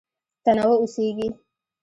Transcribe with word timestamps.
تنوع 0.45 0.75
اوسېږي. 0.79 1.27